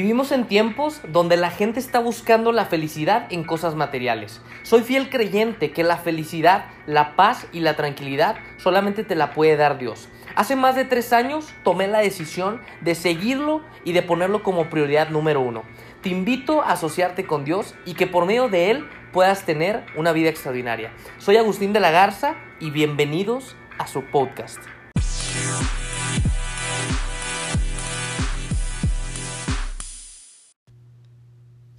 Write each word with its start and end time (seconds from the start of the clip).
Vivimos 0.00 0.30
en 0.30 0.46
tiempos 0.46 1.00
donde 1.08 1.36
la 1.36 1.50
gente 1.50 1.80
está 1.80 1.98
buscando 1.98 2.52
la 2.52 2.66
felicidad 2.66 3.26
en 3.30 3.42
cosas 3.42 3.74
materiales. 3.74 4.40
Soy 4.62 4.82
fiel 4.82 5.10
creyente 5.10 5.72
que 5.72 5.82
la 5.82 5.96
felicidad, 5.96 6.66
la 6.86 7.16
paz 7.16 7.48
y 7.52 7.58
la 7.58 7.74
tranquilidad 7.74 8.36
solamente 8.58 9.02
te 9.02 9.16
la 9.16 9.32
puede 9.32 9.56
dar 9.56 9.76
Dios. 9.76 10.08
Hace 10.36 10.54
más 10.54 10.76
de 10.76 10.84
tres 10.84 11.12
años 11.12 11.52
tomé 11.64 11.88
la 11.88 11.98
decisión 11.98 12.60
de 12.80 12.94
seguirlo 12.94 13.60
y 13.82 13.90
de 13.90 14.02
ponerlo 14.02 14.44
como 14.44 14.70
prioridad 14.70 15.08
número 15.08 15.40
uno. 15.40 15.64
Te 16.00 16.10
invito 16.10 16.62
a 16.62 16.74
asociarte 16.74 17.26
con 17.26 17.44
Dios 17.44 17.74
y 17.84 17.94
que 17.94 18.06
por 18.06 18.24
medio 18.24 18.48
de 18.48 18.70
Él 18.70 18.88
puedas 19.12 19.44
tener 19.46 19.84
una 19.96 20.12
vida 20.12 20.28
extraordinaria. 20.28 20.92
Soy 21.18 21.38
Agustín 21.38 21.72
de 21.72 21.80
la 21.80 21.90
Garza 21.90 22.36
y 22.60 22.70
bienvenidos 22.70 23.56
a 23.78 23.88
su 23.88 24.04
podcast. 24.04 24.60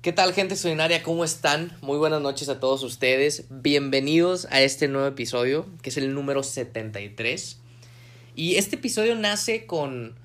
¿Qué 0.01 0.13
tal 0.13 0.33
gente 0.33 0.53
extraordinaria? 0.53 1.03
¿Cómo 1.03 1.25
están? 1.25 1.77
Muy 1.81 1.97
buenas 1.97 2.21
noches 2.21 2.47
a 2.47 2.61
todos 2.61 2.83
ustedes. 2.83 3.47
Bienvenidos 3.49 4.47
a 4.49 4.61
este 4.61 4.87
nuevo 4.87 5.05
episodio, 5.05 5.65
que 5.81 5.89
es 5.89 5.97
el 5.97 6.13
número 6.13 6.41
73. 6.41 7.59
Y 8.33 8.55
este 8.55 8.77
episodio 8.77 9.17
nace 9.17 9.65
con... 9.65 10.15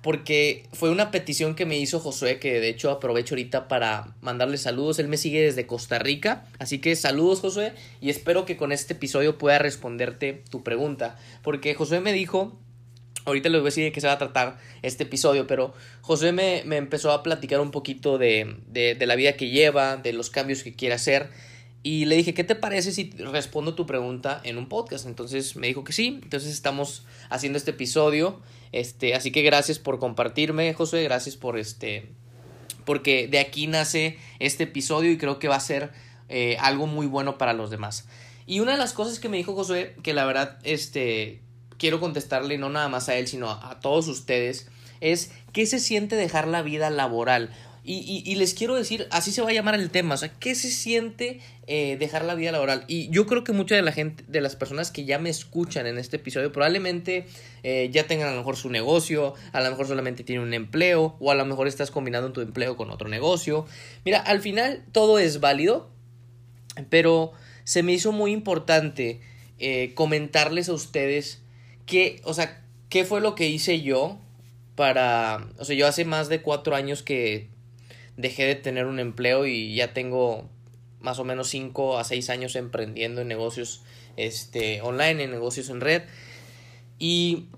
porque 0.00 0.64
fue 0.72 0.88
una 0.88 1.10
petición 1.10 1.54
que 1.54 1.66
me 1.66 1.76
hizo 1.76 2.00
Josué, 2.00 2.38
que 2.38 2.60
de 2.60 2.70
hecho 2.70 2.90
aprovecho 2.90 3.34
ahorita 3.34 3.68
para 3.68 4.14
mandarle 4.22 4.56
saludos. 4.56 4.98
Él 4.98 5.08
me 5.08 5.18
sigue 5.18 5.42
desde 5.42 5.66
Costa 5.66 5.98
Rica, 5.98 6.46
así 6.58 6.78
que 6.78 6.96
saludos 6.96 7.40
Josué 7.40 7.74
y 8.00 8.08
espero 8.08 8.46
que 8.46 8.56
con 8.56 8.72
este 8.72 8.94
episodio 8.94 9.36
pueda 9.36 9.58
responderte 9.58 10.44
tu 10.48 10.62
pregunta. 10.62 11.18
Porque 11.42 11.74
Josué 11.74 12.00
me 12.00 12.14
dijo 12.14 12.58
Ahorita 13.24 13.48
les 13.48 13.60
voy 13.60 13.66
a 13.66 13.70
decir 13.70 13.84
de 13.84 13.92
qué 13.92 14.00
se 14.00 14.06
va 14.06 14.14
a 14.14 14.18
tratar 14.18 14.58
este 14.82 15.04
episodio, 15.04 15.46
pero 15.46 15.74
José 16.00 16.32
me, 16.32 16.62
me 16.64 16.76
empezó 16.76 17.12
a 17.12 17.22
platicar 17.22 17.60
un 17.60 17.70
poquito 17.70 18.18
de, 18.18 18.56
de, 18.66 18.94
de, 18.94 19.06
la 19.06 19.14
vida 19.14 19.34
que 19.34 19.50
lleva, 19.50 19.96
de 19.96 20.12
los 20.12 20.30
cambios 20.30 20.62
que 20.62 20.74
quiere 20.74 20.94
hacer. 20.94 21.30
Y 21.82 22.04
le 22.04 22.16
dije, 22.16 22.34
¿qué 22.34 22.44
te 22.44 22.54
parece 22.54 22.92
si 22.92 23.10
respondo 23.32 23.74
tu 23.74 23.86
pregunta 23.86 24.40
en 24.44 24.58
un 24.58 24.68
podcast? 24.68 25.06
Entonces 25.06 25.56
me 25.56 25.66
dijo 25.66 25.82
que 25.82 25.92
sí. 25.92 26.20
Entonces 26.22 26.50
estamos 26.50 27.04
haciendo 27.30 27.56
este 27.56 27.70
episodio. 27.70 28.40
Este, 28.72 29.14
así 29.14 29.32
que 29.32 29.42
gracias 29.42 29.78
por 29.78 29.98
compartirme, 29.98 30.74
José. 30.74 31.02
Gracias 31.02 31.36
por 31.36 31.58
este. 31.58 32.10
Porque 32.84 33.28
de 33.28 33.38
aquí 33.38 33.66
nace 33.66 34.18
este 34.40 34.64
episodio 34.64 35.10
y 35.10 35.16
creo 35.16 35.38
que 35.38 35.48
va 35.48 35.56
a 35.56 35.60
ser 35.60 35.90
eh, 36.28 36.56
algo 36.60 36.86
muy 36.86 37.06
bueno 37.06 37.38
para 37.38 37.54
los 37.54 37.70
demás. 37.70 38.06
Y 38.46 38.60
una 38.60 38.72
de 38.72 38.78
las 38.78 38.92
cosas 38.92 39.18
que 39.18 39.28
me 39.30 39.38
dijo 39.38 39.54
Josué, 39.54 39.96
que 40.02 40.12
la 40.12 40.26
verdad, 40.26 40.58
este, 40.64 41.40
quiero 41.80 41.98
contestarle 41.98 42.58
no 42.58 42.68
nada 42.68 42.88
más 42.88 43.08
a 43.08 43.16
él, 43.16 43.26
sino 43.26 43.50
a, 43.50 43.80
todos 43.80 44.06
ustedes, 44.06 44.68
es 45.00 45.32
¿qué 45.52 45.66
se 45.66 45.80
siente 45.80 46.14
dejar 46.14 46.46
la 46.46 46.62
vida 46.62 46.90
laboral? 46.90 47.50
Y, 47.82 48.22
y, 48.26 48.34
les 48.34 48.52
quiero 48.52 48.74
decir, 48.74 49.08
así 49.10 49.32
se 49.32 49.40
va 49.40 49.48
a 49.48 49.52
llamar 49.54 49.74
el 49.74 49.90
tema, 49.90 50.14
o 50.14 50.18
sea, 50.18 50.28
¿qué 50.38 50.54
se 50.54 50.70
siente 50.70 51.40
eh, 51.66 51.96
dejar 51.98 52.26
la 52.26 52.34
vida 52.34 52.52
laboral? 52.52 52.84
Y 52.88 53.08
yo 53.08 53.26
creo 53.26 53.42
que 53.42 53.52
mucha 53.52 53.74
de 53.74 53.80
la 53.80 53.90
gente, 53.90 54.22
de 54.28 54.42
las 54.42 54.54
personas 54.54 54.90
que 54.90 55.06
ya 55.06 55.18
me 55.18 55.30
escuchan 55.30 55.86
en 55.86 55.96
este 55.96 56.16
episodio, 56.16 56.52
probablemente 56.52 57.26
eh, 57.62 57.88
ya 57.90 58.06
tengan 58.06 58.28
a 58.28 58.32
lo 58.32 58.36
mejor 58.36 58.56
su 58.56 58.68
negocio, 58.68 59.32
a 59.52 59.62
lo 59.62 59.70
mejor 59.70 59.88
solamente 59.88 60.22
tienen 60.22 60.46
un 60.46 60.52
empleo, 60.52 61.16
o 61.20 61.30
a 61.30 61.34
lo 61.34 61.46
mejor 61.46 61.68
estás 61.68 61.90
combinando 61.90 62.32
tu 62.32 62.42
empleo 62.42 62.76
con 62.76 62.90
otro 62.90 63.08
negocio. 63.08 63.66
Mira, 64.04 64.20
al 64.20 64.42
final 64.42 64.84
todo 64.92 65.18
es 65.18 65.40
válido, 65.40 65.90
pero 66.90 67.32
se 67.64 67.82
me 67.82 67.92
hizo 67.92 68.12
muy 68.12 68.32
importante 68.32 69.22
eh, 69.58 69.92
comentarles 69.94 70.68
a 70.68 70.74
ustedes 70.74 71.40
¿qué, 71.90 72.22
o 72.24 72.32
sea, 72.32 72.64
qué 72.88 73.04
fue 73.04 73.20
lo 73.20 73.34
que 73.34 73.48
hice 73.48 73.82
yo 73.82 74.16
para, 74.76 75.48
o 75.58 75.64
sea, 75.64 75.76
yo 75.76 75.86
hace 75.86 76.04
más 76.06 76.28
de 76.28 76.40
cuatro 76.40 76.76
años 76.76 77.02
que 77.02 77.50
dejé 78.16 78.44
de 78.44 78.54
tener 78.54 78.86
un 78.86 79.00
empleo 79.00 79.44
y 79.44 79.74
ya 79.74 79.92
tengo 79.92 80.48
más 81.00 81.18
o 81.18 81.24
menos 81.24 81.48
cinco 81.48 81.98
a 81.98 82.04
seis 82.04 82.30
años 82.30 82.54
emprendiendo 82.54 83.20
en 83.20 83.28
negocios 83.28 83.82
este, 84.16 84.80
online, 84.82 85.24
en 85.24 85.30
negocios 85.32 85.68
en 85.68 85.80
red. 85.80 86.02
Y 86.98 87.48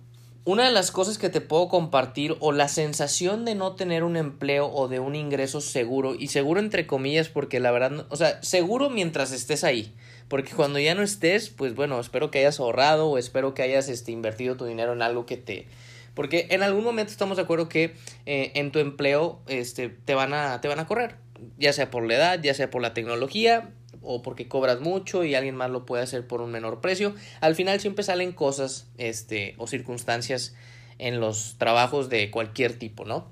una 0.45 0.65
de 0.65 0.73
las 0.73 0.91
cosas 0.91 1.19
que 1.19 1.29
te 1.29 1.43
puedo 1.43 1.69
compartir 1.69 2.37
o 2.41 2.53
la 2.53 2.69
sensación 2.69 3.45
de 3.45 3.55
no 3.55 3.75
tener 3.75 4.03
un 4.03 4.17
empleo 4.17 4.73
o 4.73 4.89
de 4.89 4.99
un 4.99 5.15
ingreso 5.15 5.61
seguro, 5.61 6.15
y 6.15 6.29
seguro 6.29 6.59
entre 6.59 6.87
comillas 6.87 7.29
porque 7.29 7.61
la 7.61 7.71
verdad, 7.71 8.07
o 8.09 8.17
sea, 8.17 8.43
seguro 8.43 8.89
mientras 8.89 9.31
estés 9.31 9.63
ahí, 9.63 9.93
porque 10.33 10.55
cuando 10.55 10.79
ya 10.79 10.95
no 10.95 11.03
estés, 11.03 11.51
pues 11.51 11.75
bueno, 11.75 12.01
espero 12.01 12.31
que 12.31 12.39
hayas 12.39 12.59
ahorrado 12.59 13.07
o 13.11 13.19
espero 13.19 13.53
que 13.53 13.61
hayas 13.61 13.91
este, 13.91 14.13
invertido 14.13 14.57
tu 14.57 14.65
dinero 14.65 14.95
en 14.95 15.03
algo 15.03 15.27
que 15.27 15.37
te... 15.37 15.67
Porque 16.15 16.47
en 16.49 16.63
algún 16.63 16.85
momento 16.85 17.13
estamos 17.13 17.37
de 17.37 17.43
acuerdo 17.43 17.69
que 17.69 17.97
eh, 18.25 18.51
en 18.55 18.73
tu 18.73 18.79
empleo 18.79 19.43
este, 19.47 19.91
te, 19.91 20.15
van 20.15 20.33
a, 20.33 20.63
te 20.63 20.69
van 20.69 20.79
a 20.79 20.87
correr, 20.87 21.17
ya 21.59 21.75
sea 21.75 21.91
por 21.91 22.07
la 22.07 22.15
edad, 22.15 22.41
ya 22.43 22.55
sea 22.55 22.71
por 22.71 22.81
la 22.81 22.95
tecnología 22.95 23.75
o 24.01 24.23
porque 24.23 24.49
cobras 24.49 24.81
mucho 24.81 25.23
y 25.23 25.35
alguien 25.35 25.55
más 25.55 25.69
lo 25.69 25.85
puede 25.85 26.03
hacer 26.03 26.27
por 26.27 26.41
un 26.41 26.51
menor 26.51 26.81
precio. 26.81 27.15
Al 27.43 27.55
final 27.55 27.79
siempre 27.79 28.03
salen 28.03 28.33
cosas 28.33 28.89
este, 28.97 29.55
o 29.59 29.67
circunstancias 29.67 30.55
en 30.97 31.21
los 31.21 31.57
trabajos 31.59 32.09
de 32.09 32.31
cualquier 32.31 32.79
tipo, 32.79 33.05
¿no? 33.05 33.31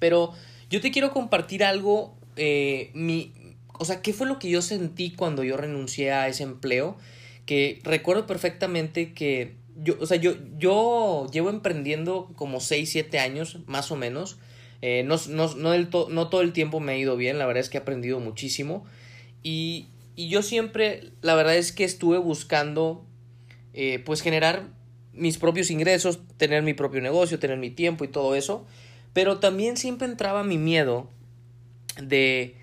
Pero 0.00 0.32
yo 0.68 0.80
te 0.80 0.90
quiero 0.90 1.12
compartir 1.12 1.62
algo, 1.62 2.16
eh, 2.34 2.90
mi, 2.92 3.34
o 3.78 3.84
sea, 3.84 4.02
¿qué 4.02 4.12
fue 4.12 4.26
lo 4.26 4.38
que 4.38 4.50
yo 4.50 4.62
sentí 4.62 5.12
cuando 5.12 5.44
yo 5.44 5.56
renuncié 5.56 6.12
a 6.12 6.28
ese 6.28 6.42
empleo? 6.42 6.96
Que 7.46 7.80
recuerdo 7.84 8.26
perfectamente 8.26 9.14
que 9.14 9.56
yo, 9.76 9.96
o 10.00 10.06
sea, 10.06 10.16
yo, 10.16 10.34
yo 10.58 11.26
llevo 11.32 11.50
emprendiendo 11.50 12.30
como 12.34 12.60
6, 12.60 12.90
7 12.90 13.18
años, 13.18 13.58
más 13.66 13.90
o 13.90 13.96
menos. 13.96 14.38
Eh, 14.82 15.02
no, 15.04 15.16
no, 15.28 15.54
no, 15.54 15.88
to 15.88 16.08
no 16.10 16.28
todo 16.28 16.42
el 16.42 16.52
tiempo 16.52 16.80
me 16.80 16.92
ha 16.92 16.96
ido 16.96 17.16
bien, 17.16 17.38
la 17.38 17.46
verdad 17.46 17.60
es 17.60 17.70
que 17.70 17.78
he 17.78 17.80
aprendido 17.80 18.20
muchísimo. 18.20 18.84
Y, 19.42 19.86
y 20.16 20.28
yo 20.28 20.42
siempre, 20.42 21.12
la 21.22 21.34
verdad 21.34 21.56
es 21.56 21.72
que 21.72 21.84
estuve 21.84 22.18
buscando, 22.18 23.04
eh, 23.72 24.00
pues, 24.04 24.20
generar 24.20 24.68
mis 25.12 25.38
propios 25.38 25.70
ingresos, 25.70 26.20
tener 26.36 26.62
mi 26.62 26.74
propio 26.74 27.00
negocio, 27.00 27.38
tener 27.38 27.58
mi 27.58 27.70
tiempo 27.70 28.04
y 28.04 28.08
todo 28.08 28.34
eso. 28.34 28.66
Pero 29.12 29.38
también 29.38 29.76
siempre 29.76 30.06
entraba 30.06 30.44
mi 30.44 30.58
miedo 30.58 31.08
de 32.00 32.57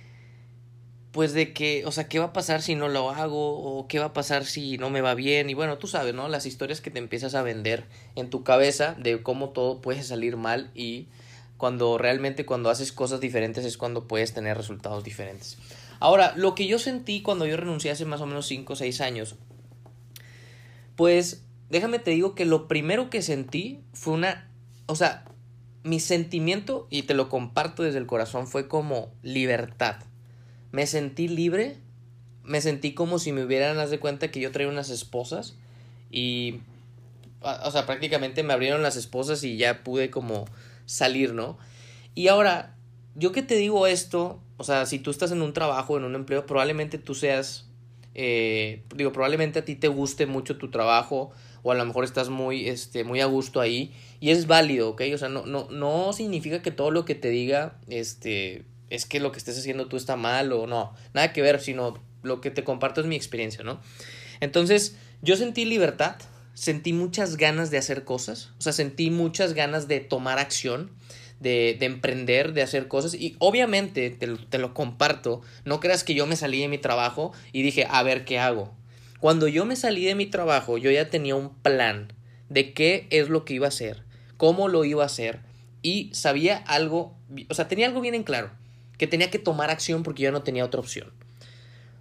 pues 1.16 1.32
de 1.32 1.54
que, 1.54 1.86
o 1.86 1.94
sea, 1.94 2.10
¿qué 2.10 2.20
va 2.20 2.26
a 2.26 2.34
pasar 2.34 2.62
si 2.62 2.76
no 2.76 2.90
lo 2.90 3.10
hago? 3.10 3.58
¿O 3.58 3.88
qué 3.88 4.00
va 4.00 4.08
a 4.08 4.14
pasar 4.14 4.44
si 4.44 4.78
no 4.78 4.90
me 4.90 5.00
va 5.00 5.14
bien? 5.14 5.50
Y 5.50 5.54
bueno, 5.54 5.78
tú 5.78 5.88
sabes, 5.88 6.14
¿no? 6.14 6.28
Las 6.28 6.46
historias 6.46 6.82
que 6.82 6.92
te 6.92 7.00
empiezas 7.00 7.36
a 7.36 7.42
vender 7.42 7.86
en 8.16 8.30
tu 8.30 8.44
cabeza 8.44 8.98
de 9.00 9.24
cómo 9.24 9.52
todo 9.52 9.80
puede 9.80 10.04
salir 10.04 10.36
mal 10.36 10.72
y 10.76 11.08
cuando 11.56 11.98
realmente 11.98 12.46
cuando 12.46 12.70
haces 12.70 12.92
cosas 12.92 13.22
diferentes 13.22 13.64
es 13.64 13.78
cuando 13.78 14.10
puedes 14.10 14.34
tener 14.34 14.58
resultados 14.58 15.06
diferentes. 15.06 15.58
Ahora, 16.02 16.34
lo 16.36 16.54
que 16.54 16.68
yo 16.68 16.80
sentí 16.80 17.22
cuando 17.22 17.46
yo 17.46 17.56
renuncié 17.56 17.92
hace 17.92 18.04
más 18.04 18.20
o 18.20 18.26
menos 18.26 18.46
5 18.48 18.74
o 18.74 18.76
6 18.76 19.00
años, 19.00 19.36
pues 20.98 21.46
déjame 21.70 22.00
te 22.00 22.12
digo 22.12 22.36
que 22.36 22.44
lo 22.44 22.68
primero 22.68 23.10
que 23.10 23.22
sentí 23.22 23.80
fue 23.94 24.16
una, 24.16 24.52
o 24.86 24.98
sea, 24.98 25.24
mi 25.82 26.02
sentimiento, 26.02 26.88
y 26.90 27.04
te 27.04 27.14
lo 27.14 27.30
comparto 27.30 27.84
desde 27.84 28.00
el 28.00 28.06
corazón, 28.06 28.48
fue 28.48 28.68
como 28.68 29.14
libertad 29.22 30.00
me 30.76 30.88
sentí 30.88 31.30
libre, 31.30 31.78
me 32.44 32.60
sentí 32.60 32.94
como 32.94 33.18
si 33.18 33.32
me 33.32 33.46
hubieran, 33.46 33.80
haz 33.80 33.98
cuenta 33.98 34.30
que 34.30 34.42
yo 34.42 34.52
traía 34.52 34.70
unas 34.70 34.90
esposas 34.90 35.56
y, 36.12 36.60
o 37.40 37.72
sea, 37.72 37.86
prácticamente 37.86 38.44
me 38.44 38.52
abrieron 38.52 38.84
las 38.84 38.98
esposas 38.98 39.42
y 39.46 39.56
ya 39.56 39.86
pude 39.86 40.10
como 40.10 40.44
salir, 40.86 41.34
¿no? 41.34 41.58
Y 42.14 42.28
ahora, 42.28 42.76
yo 43.16 43.32
que 43.32 43.42
te 43.42 43.56
digo 43.56 43.88
esto, 43.88 44.42
o 44.58 44.66
sea, 44.66 44.86
si 44.86 45.00
tú 45.00 45.12
estás 45.12 45.32
en 45.32 45.42
un 45.42 45.54
trabajo, 45.54 45.96
en 45.98 46.04
un 46.04 46.14
empleo, 46.14 46.46
probablemente 46.46 46.98
tú 46.98 47.16
seas, 47.16 47.70
eh, 48.14 48.84
digo, 48.94 49.14
probablemente 49.14 49.60
a 49.60 49.66
ti 49.66 49.76
te 49.76 49.88
guste 49.88 50.26
mucho 50.26 50.58
tu 50.58 50.72
trabajo 50.72 51.32
o 51.64 51.72
a 51.72 51.76
lo 51.76 51.86
mejor 51.86 52.04
estás 52.04 52.28
muy, 52.28 52.68
este, 52.68 53.06
muy 53.06 53.22
a 53.22 53.28
gusto 53.28 53.62
ahí 53.62 53.94
y 54.20 54.32
es 54.32 54.46
válido, 54.46 54.90
¿ok? 54.90 55.04
O 55.14 55.18
sea, 55.18 55.30
no, 55.30 55.46
no, 55.46 55.70
no 55.72 56.12
significa 56.12 56.62
que 56.62 56.72
todo 56.72 56.92
lo 56.92 57.06
que 57.06 57.16
te 57.16 57.30
diga, 57.30 57.80
este, 57.88 58.66
es 58.90 59.06
que 59.06 59.20
lo 59.20 59.32
que 59.32 59.40
estés 59.40 59.58
haciendo 59.58 59.88
tú 59.88 59.98
está 59.98 60.16
mal 60.16 60.52
o 60.52 60.68
no, 60.68 60.94
nada 61.14 61.34
que 61.34 61.42
ver, 61.42 61.60
sino 61.60 62.00
lo 62.24 62.42
que 62.42 62.52
te 62.52 62.64
comparto 62.64 63.02
es 63.02 63.08
mi 63.08 63.16
experiencia, 63.16 63.64
¿no? 63.64 63.80
Entonces, 64.40 64.96
yo 65.22 65.38
sentí 65.38 65.66
libertad, 65.66 66.16
sentí 66.54 66.94
muchas 66.94 67.38
ganas 67.38 67.72
de 67.72 67.78
hacer 67.78 68.04
cosas, 68.04 68.52
o 68.60 68.62
sea, 68.62 68.74
sentí 68.74 69.10
muchas 69.10 69.54
ganas 69.54 69.88
de 69.88 70.00
tomar 70.00 70.40
acción, 70.40 70.92
de, 71.40 71.76
de 71.80 71.86
emprender, 71.86 72.54
de 72.54 72.62
hacer 72.62 72.88
cosas, 72.88 73.14
y 73.14 73.36
obviamente 73.40 74.10
te, 74.10 74.28
te 74.28 74.58
lo 74.58 74.74
comparto, 74.74 75.42
no 75.66 75.80
creas 75.80 76.04
que 76.04 76.16
yo 76.16 76.26
me 76.28 76.36
salí 76.36 76.62
de 76.62 76.68
mi 76.68 76.78
trabajo 76.78 77.34
y 77.52 77.62
dije, 77.62 77.88
a 77.90 78.04
ver 78.04 78.26
qué 78.26 78.40
hago. 78.40 78.74
Cuando 79.20 79.48
yo 79.48 79.66
me 79.66 79.76
salí 79.76 80.06
de 80.06 80.16
mi 80.16 80.28
trabajo, 80.28 80.78
yo 80.78 80.92
ya 80.92 81.10
tenía 81.10 81.36
un 81.36 81.54
plan 81.56 82.14
de 82.50 82.74
qué 82.74 83.08
es 83.10 83.30
lo 83.30 83.44
que 83.44 83.56
iba 83.56 83.66
a 83.66 83.70
hacer, 83.70 84.04
cómo 84.38 84.68
lo 84.68 84.86
iba 84.86 85.04
a 85.04 85.08
hacer, 85.08 85.42
y 85.82 86.10
sabía 86.14 86.58
algo, 86.58 87.18
o 87.50 87.54
sea, 87.54 87.68
tenía 87.68 87.88
algo 87.88 88.02
bien 88.02 88.16
en 88.16 88.24
claro 88.24 88.52
que 88.98 89.08
tenía 89.08 89.32
que 89.32 89.40
tomar 89.40 89.70
acción 89.70 90.04
porque 90.04 90.24
yo 90.24 90.32
no 90.32 90.44
tenía 90.44 90.66
otra 90.66 90.80
opción. 90.80 91.12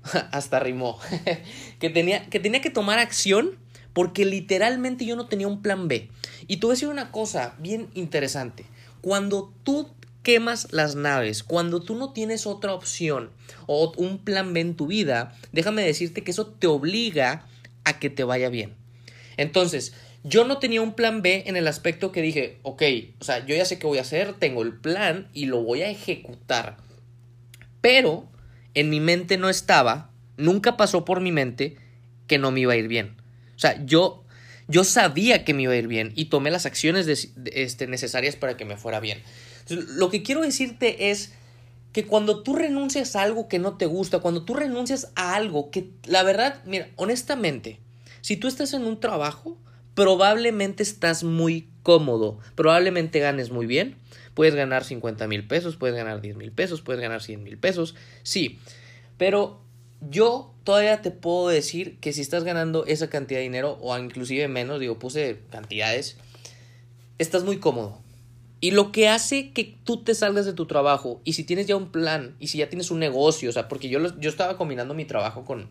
Hasta 0.32 0.60
rimó. 0.60 0.98
que, 1.78 1.90
tenía, 1.90 2.28
que 2.28 2.40
tenía 2.40 2.60
que 2.60 2.70
tomar 2.70 2.98
acción 2.98 3.58
porque 3.92 4.24
literalmente 4.24 5.06
yo 5.06 5.16
no 5.16 5.26
tenía 5.26 5.48
un 5.48 5.62
plan 5.62 5.88
B. 5.88 6.10
Y 6.46 6.56
te 6.56 6.66
voy 6.66 6.72
a 6.72 6.76
decir 6.76 6.88
una 6.88 7.10
cosa 7.10 7.54
bien 7.58 7.88
interesante. 7.94 8.66
Cuando 9.00 9.52
tú 9.62 9.88
quemas 10.22 10.72
las 10.72 10.96
naves, 10.96 11.42
cuando 11.42 11.80
tú 11.80 11.94
no 11.94 12.12
tienes 12.12 12.46
otra 12.46 12.74
opción 12.74 13.30
o 13.66 13.92
un 13.96 14.18
plan 14.18 14.52
B 14.52 14.60
en 14.60 14.74
tu 14.74 14.86
vida, 14.86 15.36
déjame 15.52 15.82
decirte 15.82 16.24
que 16.24 16.32
eso 16.32 16.46
te 16.46 16.66
obliga 16.66 17.46
a 17.84 17.98
que 17.98 18.10
te 18.10 18.24
vaya 18.24 18.48
bien. 18.48 18.74
Entonces, 19.36 19.94
yo 20.24 20.46
no 20.46 20.58
tenía 20.58 20.80
un 20.80 20.94
plan 20.94 21.20
B 21.20 21.44
en 21.46 21.56
el 21.56 21.68
aspecto 21.68 22.10
que 22.10 22.22
dije, 22.22 22.58
ok, 22.62 22.82
o 23.20 23.24
sea, 23.24 23.44
yo 23.44 23.54
ya 23.54 23.66
sé 23.66 23.78
qué 23.78 23.86
voy 23.86 23.98
a 23.98 24.02
hacer, 24.02 24.32
tengo 24.32 24.62
el 24.62 24.72
plan 24.72 25.28
y 25.34 25.44
lo 25.44 25.62
voy 25.62 25.82
a 25.82 25.90
ejecutar. 25.90 26.78
Pero 27.82 28.26
en 28.72 28.88
mi 28.88 29.00
mente 29.00 29.36
no 29.36 29.50
estaba, 29.50 30.10
nunca 30.38 30.78
pasó 30.78 31.04
por 31.04 31.20
mi 31.20 31.30
mente 31.30 31.76
que 32.26 32.38
no 32.38 32.50
me 32.50 32.60
iba 32.60 32.72
a 32.72 32.76
ir 32.76 32.88
bien. 32.88 33.16
O 33.54 33.58
sea, 33.58 33.84
yo, 33.84 34.24
yo 34.66 34.82
sabía 34.82 35.44
que 35.44 35.52
me 35.52 35.64
iba 35.64 35.74
a 35.74 35.76
ir 35.76 35.88
bien 35.88 36.12
y 36.16 36.26
tomé 36.26 36.50
las 36.50 36.64
acciones 36.64 37.06
este, 37.52 37.86
necesarias 37.86 38.34
para 38.34 38.56
que 38.56 38.64
me 38.64 38.78
fuera 38.78 39.00
bien. 39.00 39.22
lo 39.68 40.10
que 40.10 40.22
quiero 40.22 40.40
decirte 40.40 41.10
es 41.10 41.34
que 41.92 42.06
cuando 42.06 42.42
tú 42.42 42.56
renuncias 42.56 43.14
a 43.14 43.22
algo 43.22 43.46
que 43.46 43.58
no 43.58 43.76
te 43.76 43.84
gusta, 43.84 44.20
cuando 44.20 44.46
tú 44.46 44.54
renuncias 44.54 45.12
a 45.16 45.34
algo 45.34 45.70
que, 45.70 45.90
la 46.06 46.22
verdad, 46.22 46.62
mira, 46.64 46.88
honestamente, 46.96 47.78
si 48.22 48.38
tú 48.38 48.48
estás 48.48 48.72
en 48.72 48.86
un 48.86 48.98
trabajo, 48.98 49.58
probablemente 49.94 50.82
estás 50.82 51.24
muy 51.24 51.68
cómodo, 51.82 52.38
probablemente 52.54 53.20
ganes 53.20 53.50
muy 53.50 53.66
bien, 53.66 53.96
puedes 54.34 54.54
ganar 54.54 54.84
50 54.84 55.26
mil 55.28 55.46
pesos, 55.46 55.76
puedes 55.76 55.96
ganar 55.96 56.20
10 56.20 56.36
mil 56.36 56.52
pesos, 56.52 56.82
puedes 56.82 57.00
ganar 57.00 57.22
100 57.22 57.42
mil 57.42 57.58
pesos, 57.58 57.94
sí, 58.22 58.58
pero 59.16 59.60
yo 60.10 60.54
todavía 60.64 61.02
te 61.02 61.10
puedo 61.10 61.48
decir 61.48 61.98
que 62.00 62.12
si 62.12 62.20
estás 62.20 62.44
ganando 62.44 62.84
esa 62.86 63.08
cantidad 63.08 63.38
de 63.38 63.44
dinero 63.44 63.78
o 63.80 63.96
inclusive 63.96 64.48
menos, 64.48 64.80
digo, 64.80 64.98
puse 64.98 65.40
cantidades, 65.50 66.16
estás 67.18 67.44
muy 67.44 67.58
cómodo. 67.58 68.00
Y 68.60 68.70
lo 68.70 68.92
que 68.92 69.08
hace 69.08 69.52
que 69.52 69.76
tú 69.84 70.02
te 70.02 70.14
salgas 70.14 70.46
de 70.46 70.54
tu 70.54 70.64
trabajo 70.66 71.20
y 71.24 71.34
si 71.34 71.44
tienes 71.44 71.66
ya 71.66 71.76
un 71.76 71.90
plan 71.90 72.34
y 72.40 72.48
si 72.48 72.58
ya 72.58 72.70
tienes 72.70 72.90
un 72.90 72.98
negocio, 72.98 73.50
o 73.50 73.52
sea, 73.52 73.68
porque 73.68 73.90
yo, 73.90 74.18
yo 74.18 74.30
estaba 74.30 74.56
combinando 74.56 74.94
mi 74.94 75.04
trabajo 75.04 75.44
con, 75.44 75.68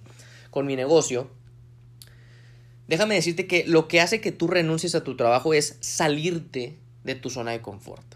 con 0.51 0.67
mi 0.67 0.75
negocio, 0.75 1.31
déjame 2.87 3.15
decirte 3.15 3.47
que 3.47 3.65
lo 3.65 3.87
que 3.87 4.01
hace 4.01 4.21
que 4.21 4.31
tú 4.31 4.47
renuncies 4.47 4.95
a 4.95 5.03
tu 5.03 5.15
trabajo 5.15 5.53
es 5.53 5.77
salirte 5.79 6.77
de 7.03 7.15
tu 7.15 7.29
zona 7.29 7.51
de 7.51 7.61
confort. 7.61 8.15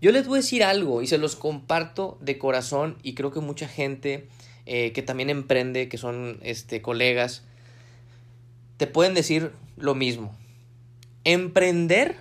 Yo 0.00 0.12
les 0.12 0.26
voy 0.26 0.38
a 0.38 0.42
decir 0.42 0.62
algo 0.62 1.02
y 1.02 1.06
se 1.06 1.18
los 1.18 1.36
comparto 1.36 2.18
de 2.20 2.38
corazón 2.38 2.98
y 3.02 3.14
creo 3.14 3.32
que 3.32 3.40
mucha 3.40 3.66
gente 3.66 4.28
eh, 4.66 4.92
que 4.92 5.02
también 5.02 5.30
emprende, 5.30 5.88
que 5.88 5.96
son 5.96 6.38
este, 6.42 6.82
colegas, 6.82 7.44
te 8.76 8.86
pueden 8.86 9.14
decir 9.14 9.52
lo 9.76 9.94
mismo. 9.94 10.36
Emprender 11.24 12.16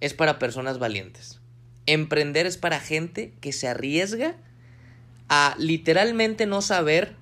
es 0.00 0.14
para 0.14 0.38
personas 0.38 0.78
valientes. 0.78 1.40
Emprender 1.86 2.46
es 2.46 2.56
para 2.56 2.80
gente 2.80 3.34
que 3.40 3.52
se 3.52 3.68
arriesga 3.68 4.36
a 5.28 5.54
literalmente 5.58 6.46
no 6.46 6.62
saber, 6.62 7.16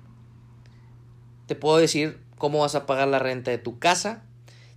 te 1.47 1.55
puedo 1.55 1.77
decir 1.77 2.19
cómo 2.43 2.59
vas 2.59 2.75
a 2.75 2.85
pagar 2.85 3.07
la 3.07 3.19
renta 3.19 3.51
de 3.51 3.57
tu 3.57 3.79
casa, 3.79 4.25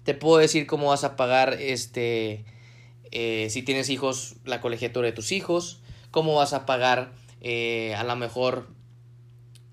te 0.04 0.14
puedo 0.14 0.38
decir 0.38 0.68
cómo 0.68 0.90
vas 0.90 1.02
a 1.02 1.16
pagar 1.16 1.54
este 1.54 2.44
eh, 3.10 3.48
si 3.50 3.62
tienes 3.64 3.90
hijos 3.90 4.36
la 4.44 4.60
colegiatura 4.60 5.08
de 5.08 5.12
tus 5.12 5.32
hijos, 5.32 5.80
cómo 6.12 6.36
vas 6.36 6.52
a 6.52 6.64
pagar 6.64 7.10
eh, 7.40 7.92
a 7.96 8.04
lo 8.04 8.14
mejor 8.14 8.68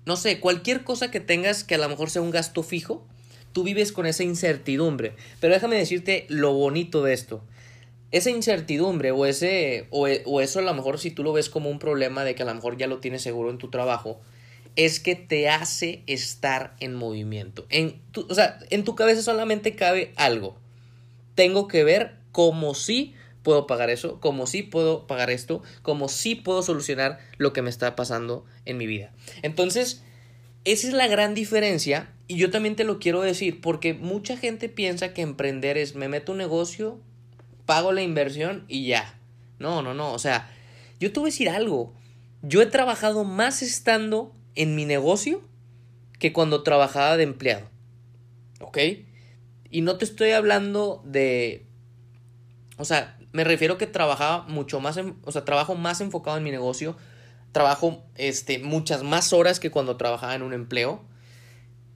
no 0.06 0.16
sé, 0.16 0.40
cualquier 0.40 0.82
cosa 0.82 1.12
que 1.12 1.20
tengas 1.20 1.62
que 1.62 1.76
a 1.76 1.78
lo 1.78 1.88
mejor 1.88 2.10
sea 2.10 2.20
un 2.20 2.32
gasto 2.32 2.64
fijo, 2.64 3.06
tú 3.52 3.62
vives 3.62 3.92
con 3.92 4.06
esa 4.06 4.24
incertidumbre. 4.24 5.14
Pero 5.38 5.54
déjame 5.54 5.76
decirte 5.76 6.26
lo 6.28 6.52
bonito 6.52 7.00
de 7.04 7.12
esto. 7.12 7.44
Esa 8.10 8.30
incertidumbre 8.30 9.12
o 9.12 9.24
ese 9.24 9.86
o, 9.90 10.08
o 10.08 10.40
eso 10.40 10.58
a 10.58 10.62
lo 10.62 10.74
mejor 10.74 10.98
si 10.98 11.12
tú 11.12 11.22
lo 11.22 11.32
ves 11.32 11.48
como 11.48 11.70
un 11.70 11.78
problema 11.78 12.24
de 12.24 12.34
que 12.34 12.42
a 12.42 12.46
lo 12.46 12.54
mejor 12.56 12.76
ya 12.76 12.88
lo 12.88 12.98
tienes 12.98 13.22
seguro 13.22 13.50
en 13.50 13.58
tu 13.58 13.70
trabajo, 13.70 14.20
es 14.76 15.00
que 15.00 15.14
te 15.14 15.48
hace 15.48 16.02
estar 16.06 16.74
en 16.80 16.94
movimiento. 16.94 17.66
En 17.68 18.00
tu, 18.12 18.26
o 18.28 18.34
sea, 18.34 18.58
en 18.70 18.84
tu 18.84 18.94
cabeza 18.94 19.22
solamente 19.22 19.76
cabe 19.76 20.12
algo. 20.16 20.56
Tengo 21.34 21.68
que 21.68 21.84
ver 21.84 22.16
cómo 22.32 22.74
sí 22.74 23.14
puedo 23.42 23.66
pagar 23.66 23.90
eso, 23.90 24.18
cómo 24.20 24.46
sí 24.46 24.62
puedo 24.62 25.06
pagar 25.06 25.30
esto, 25.30 25.62
cómo 25.82 26.08
sí 26.08 26.34
puedo 26.34 26.62
solucionar 26.62 27.18
lo 27.36 27.52
que 27.52 27.62
me 27.62 27.70
está 27.70 27.94
pasando 27.94 28.44
en 28.64 28.78
mi 28.78 28.86
vida. 28.86 29.12
Entonces, 29.42 30.02
esa 30.64 30.88
es 30.88 30.94
la 30.94 31.06
gran 31.06 31.34
diferencia 31.34 32.10
y 32.26 32.36
yo 32.36 32.50
también 32.50 32.74
te 32.74 32.84
lo 32.84 32.98
quiero 32.98 33.20
decir 33.20 33.60
porque 33.60 33.94
mucha 33.94 34.36
gente 34.36 34.68
piensa 34.68 35.12
que 35.12 35.22
emprender 35.22 35.76
es 35.76 35.94
me 35.94 36.08
meto 36.08 36.32
un 36.32 36.38
negocio, 36.38 36.98
pago 37.66 37.92
la 37.92 38.02
inversión 38.02 38.64
y 38.66 38.86
ya. 38.86 39.20
No, 39.58 39.82
no, 39.82 39.94
no, 39.94 40.12
o 40.12 40.18
sea, 40.18 40.50
yo 40.98 41.12
te 41.12 41.20
voy 41.20 41.28
a 41.28 41.32
decir 41.32 41.48
algo. 41.50 41.92
Yo 42.42 42.60
he 42.62 42.66
trabajado 42.66 43.24
más 43.24 43.62
estando 43.62 44.32
en 44.54 44.74
mi 44.74 44.84
negocio 44.84 45.42
que 46.18 46.32
cuando 46.32 46.62
trabajaba 46.62 47.16
de 47.16 47.24
empleado. 47.24 47.68
¿Ok? 48.60 48.78
Y 49.70 49.80
no 49.80 49.98
te 49.98 50.04
estoy 50.04 50.30
hablando 50.30 51.02
de... 51.04 51.66
O 52.76 52.84
sea, 52.84 53.18
me 53.32 53.44
refiero 53.44 53.78
que 53.78 53.86
trabajaba 53.86 54.46
mucho 54.46 54.80
más, 54.80 54.98
o 55.22 55.32
sea, 55.32 55.44
trabajo 55.44 55.74
más 55.74 56.00
enfocado 56.00 56.36
en 56.36 56.44
mi 56.44 56.50
negocio, 56.50 56.96
trabajo 57.52 58.04
este, 58.14 58.58
muchas 58.58 59.02
más 59.02 59.32
horas 59.32 59.60
que 59.60 59.70
cuando 59.70 59.96
trabajaba 59.96 60.34
en 60.34 60.42
un 60.42 60.52
empleo 60.52 61.04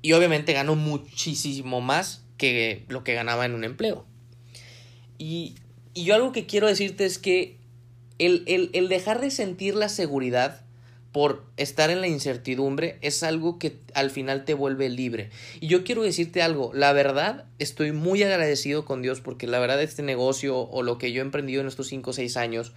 y 0.02 0.12
obviamente 0.12 0.52
gano 0.52 0.76
muchísimo 0.76 1.80
más 1.80 2.24
que 2.36 2.84
lo 2.88 3.04
que 3.04 3.14
ganaba 3.14 3.44
en 3.46 3.54
un 3.54 3.64
empleo. 3.64 4.04
Y, 5.16 5.56
y 5.94 6.04
yo 6.04 6.14
algo 6.14 6.32
que 6.32 6.46
quiero 6.46 6.66
decirte 6.66 7.04
es 7.04 7.18
que 7.18 7.58
el, 8.18 8.44
el, 8.46 8.70
el 8.72 8.88
dejar 8.88 9.20
de 9.20 9.30
sentir 9.30 9.74
la 9.74 9.88
seguridad 9.88 10.64
por 11.12 11.44
estar 11.56 11.90
en 11.90 12.00
la 12.00 12.06
incertidumbre 12.06 12.98
es 13.00 13.22
algo 13.22 13.58
que 13.58 13.78
al 13.94 14.10
final 14.10 14.44
te 14.44 14.54
vuelve 14.54 14.88
libre. 14.88 15.30
Y 15.60 15.68
yo 15.68 15.82
quiero 15.82 16.02
decirte 16.02 16.42
algo, 16.42 16.70
la 16.74 16.92
verdad 16.92 17.46
estoy 17.58 17.92
muy 17.92 18.22
agradecido 18.22 18.84
con 18.84 19.00
Dios 19.02 19.20
porque 19.20 19.46
la 19.46 19.58
verdad 19.58 19.82
este 19.82 20.02
negocio 20.02 20.58
o 20.58 20.82
lo 20.82 20.98
que 20.98 21.12
yo 21.12 21.22
he 21.22 21.24
emprendido 21.24 21.60
en 21.60 21.66
estos 21.66 21.88
5 21.88 22.10
o 22.10 22.12
6 22.12 22.36
años 22.36 22.72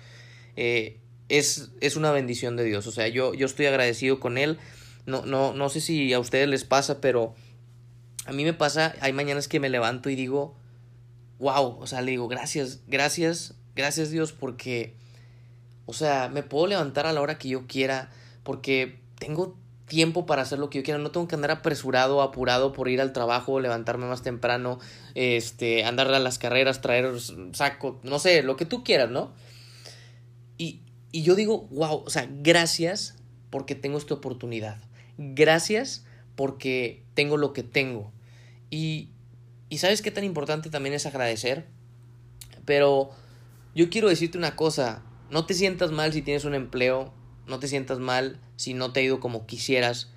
eh, 0.55 0.97
es, 1.29 1.71
es, 1.81 1.95
una 1.95 2.11
bendición 2.11 2.55
de 2.55 2.63
Dios. 2.63 2.87
O 2.87 2.91
sea, 2.91 3.07
yo, 3.07 3.33
yo 3.33 3.45
estoy 3.45 3.65
agradecido 3.65 4.19
con 4.19 4.37
Él. 4.37 4.57
No, 5.05 5.25
no, 5.25 5.53
no 5.53 5.69
sé 5.69 5.81
si 5.81 6.13
a 6.13 6.19
ustedes 6.19 6.47
les 6.47 6.63
pasa, 6.63 7.01
pero 7.01 7.35
a 8.25 8.33
mí 8.33 8.43
me 8.43 8.53
pasa, 8.53 8.95
hay 9.01 9.13
mañanas 9.13 9.47
que 9.47 9.59
me 9.59 9.69
levanto 9.69 10.09
y 10.09 10.15
digo, 10.15 10.55
wow, 11.39 11.77
o 11.79 11.87
sea, 11.87 12.01
le 12.01 12.11
digo, 12.11 12.27
gracias, 12.27 12.81
gracias, 12.87 13.55
gracias 13.75 14.11
Dios 14.11 14.31
porque, 14.31 14.95
o 15.85 15.93
sea, 15.93 16.29
me 16.29 16.43
puedo 16.43 16.67
levantar 16.67 17.07
a 17.07 17.13
la 17.13 17.21
hora 17.21 17.37
que 17.37 17.49
yo 17.49 17.65
quiera 17.65 18.11
porque 18.43 18.99
tengo 19.19 19.57
tiempo 19.91 20.25
para 20.25 20.43
hacer 20.43 20.57
lo 20.57 20.69
que 20.69 20.79
yo 20.79 20.83
quiera, 20.85 20.99
no 20.99 21.11
tengo 21.11 21.27
que 21.27 21.35
andar 21.35 21.51
apresurado, 21.51 22.21
apurado 22.21 22.71
por 22.71 22.87
ir 22.87 23.01
al 23.01 23.11
trabajo, 23.11 23.59
levantarme 23.59 24.05
más 24.05 24.21
temprano, 24.21 24.79
este, 25.15 25.83
andar 25.83 26.07
a 26.13 26.19
las 26.19 26.37
carreras, 26.37 26.79
traer 26.79 27.11
saco, 27.51 27.99
no 28.03 28.17
sé, 28.17 28.41
lo 28.41 28.55
que 28.55 28.65
tú 28.65 28.85
quieras, 28.85 29.11
¿no? 29.11 29.33
Y, 30.57 30.79
y 31.11 31.23
yo 31.23 31.35
digo, 31.35 31.67
wow, 31.71 32.03
o 32.05 32.09
sea, 32.09 32.25
gracias 32.31 33.17
porque 33.49 33.75
tengo 33.75 33.97
esta 33.97 34.13
oportunidad, 34.13 34.77
gracias 35.17 36.05
porque 36.35 37.03
tengo 37.13 37.35
lo 37.35 37.51
que 37.51 37.63
tengo. 37.63 38.13
Y, 38.69 39.09
y 39.67 39.79
sabes 39.79 40.01
qué 40.01 40.11
tan 40.11 40.23
importante 40.23 40.69
también 40.69 40.95
es 40.95 41.05
agradecer, 41.05 41.65
pero 42.63 43.11
yo 43.75 43.89
quiero 43.89 44.07
decirte 44.07 44.37
una 44.37 44.55
cosa, 44.55 45.03
no 45.29 45.45
te 45.45 45.53
sientas 45.53 45.91
mal 45.91 46.13
si 46.13 46.21
tienes 46.21 46.45
un 46.45 46.55
empleo, 46.55 47.13
no 47.47 47.59
te 47.59 47.67
sientas 47.67 47.99
mal 47.99 48.39
si 48.55 48.73
no 48.73 48.91
te 48.91 48.99
ha 48.99 49.03
ido 49.03 49.19
como 49.19 49.45
quisieras. 49.45 50.09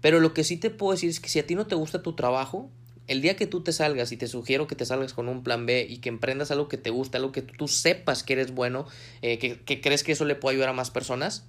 Pero 0.00 0.20
lo 0.20 0.34
que 0.34 0.44
sí 0.44 0.56
te 0.56 0.70
puedo 0.70 0.92
decir 0.92 1.10
es 1.10 1.20
que 1.20 1.28
si 1.28 1.38
a 1.38 1.46
ti 1.46 1.54
no 1.54 1.66
te 1.66 1.74
gusta 1.74 2.02
tu 2.02 2.14
trabajo, 2.14 2.70
el 3.06 3.20
día 3.20 3.36
que 3.36 3.46
tú 3.46 3.62
te 3.62 3.72
salgas 3.72 4.12
y 4.12 4.16
te 4.16 4.26
sugiero 4.26 4.66
que 4.66 4.74
te 4.74 4.86
salgas 4.86 5.12
con 5.12 5.28
un 5.28 5.42
plan 5.42 5.66
B 5.66 5.86
y 5.88 5.98
que 5.98 6.08
emprendas 6.08 6.50
algo 6.50 6.68
que 6.68 6.78
te 6.78 6.90
gusta, 6.90 7.18
algo 7.18 7.32
que 7.32 7.42
tú 7.42 7.68
sepas 7.68 8.22
que 8.22 8.34
eres 8.34 8.54
bueno, 8.54 8.86
eh, 9.22 9.38
que, 9.38 9.60
que 9.60 9.80
crees 9.80 10.02
que 10.02 10.12
eso 10.12 10.24
le 10.24 10.34
puede 10.34 10.54
ayudar 10.54 10.70
a 10.70 10.72
más 10.72 10.90
personas, 10.90 11.46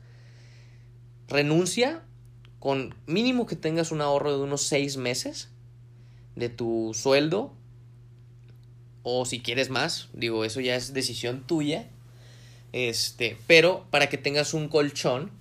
renuncia 1.27 2.03
con 2.59 2.95
mínimo 3.05 3.45
que 3.45 3.55
tengas 3.55 3.91
un 3.91 4.01
ahorro 4.01 4.37
de 4.37 4.43
unos 4.43 4.63
seis 4.63 4.97
meses 4.97 5.49
de 6.35 6.49
tu 6.49 6.91
sueldo 6.93 7.53
o 9.03 9.25
si 9.25 9.39
quieres 9.39 9.69
más, 9.69 10.09
digo, 10.13 10.45
eso 10.45 10.59
ya 10.61 10.75
es 10.75 10.93
decisión 10.93 11.45
tuya 11.45 11.89
este, 12.75 13.37
pero 13.47 13.85
para 13.89 14.09
que 14.09 14.17
tengas 14.17 14.53
un 14.53 14.67
colchón 14.67 15.31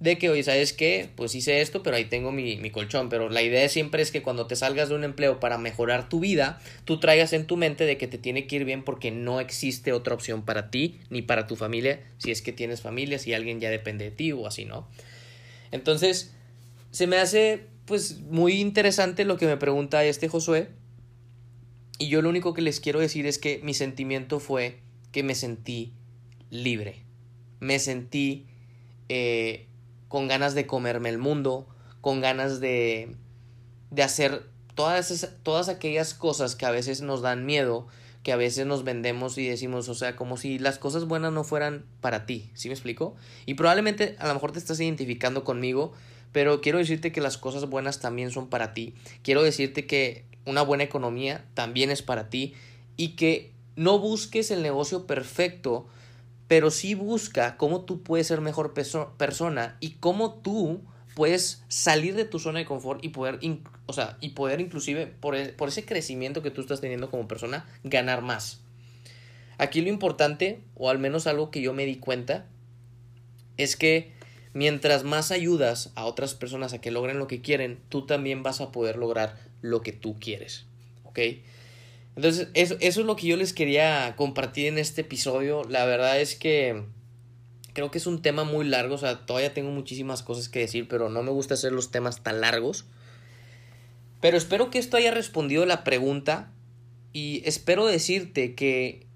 de 0.00 0.18
que, 0.18 0.30
oye, 0.30 0.42
¿sabes 0.42 0.72
qué? 0.72 1.08
Pues 1.14 1.32
hice 1.36 1.60
esto, 1.60 1.84
pero 1.84 1.94
ahí 1.94 2.06
tengo 2.06 2.32
mi, 2.32 2.56
mi, 2.56 2.70
colchón. 2.70 3.08
Pero 3.08 3.28
la 3.28 3.40
idea 3.40 3.68
siempre 3.68 4.02
es 4.02 4.10
que 4.10 4.20
cuando 4.20 4.48
te 4.48 4.56
salgas 4.56 4.88
de 4.88 4.96
un 4.96 5.04
empleo 5.04 5.38
para 5.38 5.58
mejorar 5.58 6.08
tu 6.08 6.18
vida, 6.18 6.60
tú 6.84 6.98
traigas 6.98 7.32
en 7.34 7.46
tu 7.46 7.56
mente 7.56 7.84
de 7.86 7.98
que 7.98 8.08
te 8.08 8.18
tiene 8.18 8.48
que 8.48 8.56
ir 8.56 8.64
bien 8.64 8.82
porque 8.82 9.12
no 9.12 9.38
existe 9.38 9.92
otra 9.92 10.12
opción 10.12 10.44
para 10.44 10.72
ti 10.72 10.98
ni 11.08 11.22
para 11.22 11.46
tu 11.46 11.54
familia, 11.54 12.02
si 12.18 12.32
es 12.32 12.42
que 12.42 12.52
tienes 12.52 12.80
familia, 12.80 13.20
si 13.20 13.32
alguien 13.32 13.60
ya 13.60 13.70
depende 13.70 14.06
de 14.06 14.10
ti 14.10 14.32
o 14.32 14.48
así, 14.48 14.64
¿no? 14.64 14.88
Entonces, 15.70 16.34
se 16.90 17.06
me 17.06 17.18
hace 17.18 17.68
pues 17.84 18.18
muy 18.22 18.54
interesante 18.54 19.24
lo 19.24 19.36
que 19.36 19.46
me 19.46 19.56
pregunta 19.56 20.04
este 20.04 20.26
Josué. 20.26 20.70
Y 22.00 22.08
yo 22.08 22.22
lo 22.22 22.28
único 22.28 22.54
que 22.54 22.62
les 22.62 22.80
quiero 22.80 22.98
decir 22.98 23.24
es 23.26 23.38
que 23.38 23.60
mi 23.62 23.72
sentimiento 23.72 24.40
fue 24.40 24.80
que 25.12 25.22
me 25.22 25.36
sentí 25.36 25.92
libre. 26.52 27.02
me 27.60 27.78
sentí 27.78 28.46
eh, 29.08 29.66
con 30.08 30.28
ganas 30.28 30.54
de 30.54 30.66
comerme 30.66 31.08
el 31.08 31.18
mundo, 31.18 31.66
con 32.00 32.20
ganas 32.20 32.60
de, 32.60 33.16
de 33.90 34.02
hacer 34.02 34.46
todas, 34.74 35.30
todas 35.42 35.68
aquellas 35.68 36.12
cosas 36.12 36.54
que 36.54 36.66
a 36.66 36.70
veces 36.70 37.00
nos 37.00 37.22
dan 37.22 37.46
miedo, 37.46 37.86
que 38.22 38.32
a 38.32 38.36
veces 38.36 38.66
nos 38.66 38.84
vendemos 38.84 39.38
y 39.38 39.48
decimos, 39.48 39.88
o 39.88 39.94
sea, 39.94 40.14
como 40.14 40.36
si 40.36 40.58
las 40.58 40.78
cosas 40.78 41.06
buenas 41.06 41.32
no 41.32 41.42
fueran 41.42 41.86
para 42.00 42.26
ti, 42.26 42.50
¿sí 42.54 42.68
me 42.68 42.74
explico? 42.74 43.16
Y 43.46 43.54
probablemente 43.54 44.16
a 44.18 44.28
lo 44.28 44.34
mejor 44.34 44.52
te 44.52 44.58
estás 44.58 44.78
identificando 44.78 45.44
conmigo, 45.44 45.92
pero 46.32 46.60
quiero 46.60 46.78
decirte 46.78 47.12
que 47.12 47.20
las 47.20 47.38
cosas 47.38 47.68
buenas 47.68 48.00
también 48.00 48.30
son 48.30 48.48
para 48.48 48.74
ti. 48.74 48.94
Quiero 49.22 49.42
decirte 49.42 49.86
que 49.86 50.24
una 50.44 50.62
buena 50.62 50.84
economía 50.84 51.44
también 51.54 51.90
es 51.90 52.02
para 52.02 52.28
ti 52.28 52.54
y 52.96 53.10
que 53.10 53.52
no 53.76 53.98
busques 53.98 54.50
el 54.50 54.62
negocio 54.62 55.06
perfecto, 55.06 55.86
pero 56.52 56.70
sí 56.70 56.92
busca 56.94 57.56
cómo 57.56 57.86
tú 57.86 58.02
puedes 58.02 58.26
ser 58.26 58.42
mejor 58.42 58.74
persona 58.74 59.78
y 59.80 59.92
cómo 59.92 60.34
tú 60.34 60.82
puedes 61.14 61.64
salir 61.68 62.14
de 62.14 62.26
tu 62.26 62.38
zona 62.38 62.58
de 62.58 62.66
confort 62.66 63.02
y 63.02 63.08
poder, 63.08 63.38
o 63.86 63.94
sea, 63.94 64.18
y 64.20 64.32
poder 64.32 64.60
inclusive 64.60 65.06
por, 65.06 65.34
e, 65.34 65.48
por 65.48 65.70
ese 65.70 65.86
crecimiento 65.86 66.42
que 66.42 66.50
tú 66.50 66.60
estás 66.60 66.82
teniendo 66.82 67.10
como 67.10 67.26
persona, 67.26 67.66
ganar 67.84 68.20
más. 68.20 68.60
Aquí 69.56 69.80
lo 69.80 69.88
importante, 69.88 70.60
o 70.74 70.90
al 70.90 70.98
menos 70.98 71.26
algo 71.26 71.50
que 71.50 71.62
yo 71.62 71.72
me 71.72 71.86
di 71.86 71.96
cuenta, 71.96 72.44
es 73.56 73.74
que 73.74 74.12
mientras 74.52 75.04
más 75.04 75.30
ayudas 75.30 75.90
a 75.94 76.04
otras 76.04 76.34
personas 76.34 76.74
a 76.74 76.82
que 76.82 76.90
logren 76.90 77.18
lo 77.18 77.28
que 77.28 77.40
quieren, 77.40 77.80
tú 77.88 78.04
también 78.04 78.42
vas 78.42 78.60
a 78.60 78.72
poder 78.72 78.96
lograr 78.96 79.38
lo 79.62 79.80
que 79.80 79.92
tú 79.92 80.18
quieres. 80.20 80.66
¿Ok? 81.04 81.18
Entonces, 82.16 82.48
eso, 82.54 82.76
eso 82.80 83.00
es 83.00 83.06
lo 83.06 83.16
que 83.16 83.26
yo 83.26 83.36
les 83.36 83.52
quería 83.52 84.14
compartir 84.16 84.66
en 84.66 84.78
este 84.78 85.00
episodio. 85.00 85.62
La 85.68 85.84
verdad 85.84 86.20
es 86.20 86.36
que 86.36 86.84
creo 87.72 87.90
que 87.90 87.98
es 87.98 88.06
un 88.06 88.22
tema 88.22 88.44
muy 88.44 88.66
largo, 88.66 88.94
o 88.94 88.98
sea, 88.98 89.24
todavía 89.24 89.54
tengo 89.54 89.70
muchísimas 89.70 90.22
cosas 90.22 90.48
que 90.48 90.60
decir, 90.60 90.88
pero 90.88 91.08
no 91.08 91.22
me 91.22 91.30
gusta 91.30 91.54
hacer 91.54 91.72
los 91.72 91.90
temas 91.90 92.22
tan 92.22 92.40
largos. 92.40 92.84
Pero 94.20 94.36
espero 94.36 94.70
que 94.70 94.78
esto 94.78 94.96
haya 94.96 95.10
respondido 95.10 95.66
la 95.66 95.84
pregunta 95.84 96.52
y 97.12 97.42
espero 97.44 97.86
decirte 97.86 98.54
que, 98.54 99.06